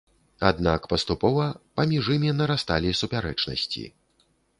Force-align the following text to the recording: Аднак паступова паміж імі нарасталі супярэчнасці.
Аднак 0.49 0.85
паступова 0.93 1.45
паміж 1.79 2.09
імі 2.15 2.31
нарасталі 2.39 2.95
супярэчнасці. 3.01 3.85